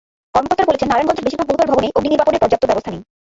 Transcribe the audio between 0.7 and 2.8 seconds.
নারায়ণগঞ্জের বেশির ভাগ বহুতল ভবনেই অগ্নিনির্বাপণের পর্যাপ্ত